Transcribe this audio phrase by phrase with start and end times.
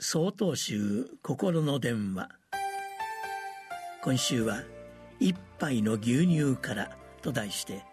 [0.00, 2.28] 総統集心の電話。
[4.00, 4.62] 今週は
[5.18, 7.84] 「一杯の牛乳から」と題して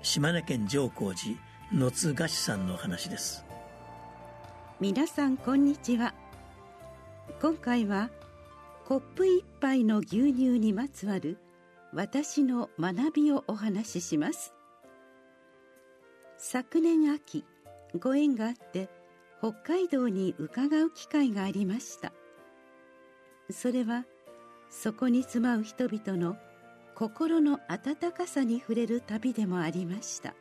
[0.00, 1.36] 島根県上皇寺
[1.70, 3.44] 野津菓子さんの話です。
[4.80, 6.14] 皆さんこんにちは。
[7.42, 8.08] 今回は
[8.86, 11.36] コップ一杯の牛乳にまつわる
[11.92, 14.54] 私の学びをお話しします。
[16.38, 17.44] 昨年秋
[18.00, 19.01] ご縁があって
[19.42, 22.12] 北海道に伺う機会がありました。
[23.50, 24.04] それは
[24.70, 26.36] そこに住まう人々の
[26.94, 30.36] 心の温かさに触れる旅でもありました。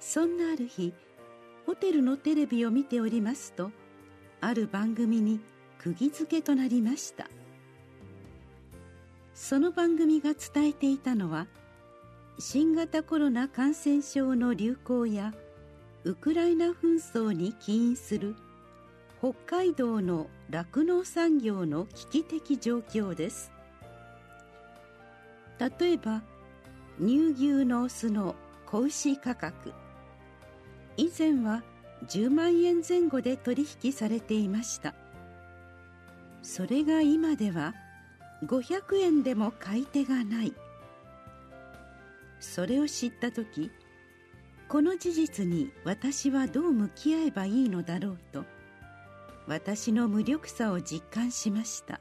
[0.00, 0.92] そんなある日
[1.64, 3.70] ホテルのテレビを見ておりますと
[4.40, 5.38] ある番組に
[5.78, 7.28] 釘付けとなりました。
[9.32, 11.46] その番組が伝えていたのは
[12.40, 15.32] 新型コロナ感染症の流行や
[16.02, 18.34] ウクライナ紛争に起因する
[19.18, 23.52] 北海道の酪農産業の危機的状況です。
[25.58, 26.22] 例えば
[26.98, 29.74] 乳牛のオスの子牛価格。
[30.96, 31.62] 以前は
[32.06, 34.94] 10万円前後で取引されていました。
[36.42, 37.74] それが今では
[38.46, 40.54] 500円でも買い手がない。
[42.38, 43.70] それを知った時
[44.70, 48.44] この事実に私はどう向き合えばいいのだろうと
[49.48, 52.00] 私の無力さを実感しました。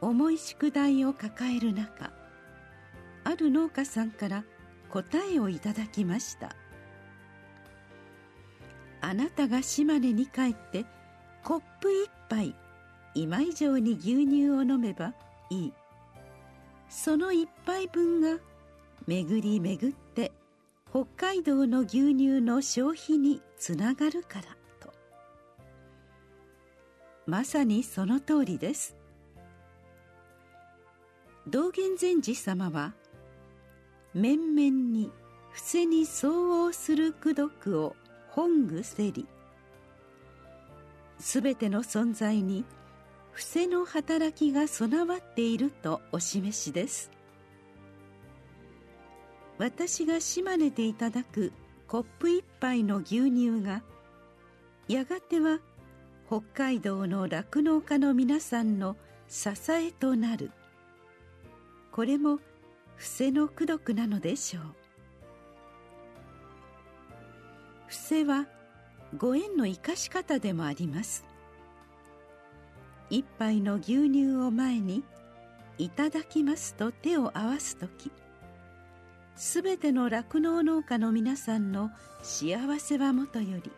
[0.00, 2.10] 重い宿題を抱える中
[3.22, 4.44] ある農家さんから
[4.90, 6.56] 答えをいただきました。
[9.00, 10.84] あなたが島根に帰って
[11.44, 12.56] コップ一杯
[13.14, 15.14] 今以上に牛乳を飲めば
[15.48, 15.72] いい。
[16.88, 18.40] その一杯分が
[19.06, 20.32] 巡り巡って
[20.90, 24.44] 北海道の牛乳の消費につながるから
[24.80, 24.92] と。
[27.26, 28.96] まさにその通りです。
[31.46, 32.94] 道元禅師様は
[34.14, 35.12] 面々に
[35.50, 36.32] 伏せに相
[36.64, 37.94] 応する功徳を
[38.30, 39.26] 本具せり
[41.20, 42.64] すべての存在に
[43.30, 47.15] 伏せの働きが備わっているとお示しです。
[49.58, 51.52] 私が島根でいただく
[51.88, 53.82] コップ一杯の牛乳が
[54.88, 55.60] やがては
[56.28, 58.96] 北海道の酪農家の皆さんの
[59.28, 60.50] 支えとなる。
[61.92, 62.38] これも
[62.96, 64.62] 伏せの功徳なのでしょう。
[67.86, 68.46] 伏せは
[69.16, 71.24] ご縁の生かし方でもあります。
[73.08, 75.04] 一杯の牛乳を前に
[75.78, 78.10] 「いただきます」と手を合わす時。
[79.36, 81.90] すべての酪農農家の皆さんの
[82.22, 83.70] 幸せはもとより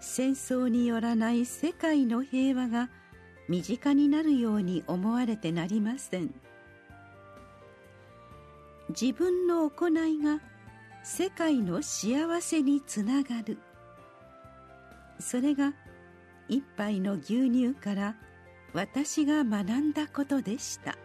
[0.00, 2.88] 戦争によらない世界の平和が
[3.48, 6.34] 身近になるように思われてなりません。
[8.88, 10.40] 自分の行いが
[11.02, 13.58] 世界の幸せにつながる。
[15.20, 15.74] それが
[16.48, 18.16] 一杯の牛乳から
[18.72, 20.96] 私が学んだことでした。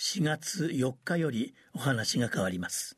[0.00, 2.96] 4月4日よりお話が変わります。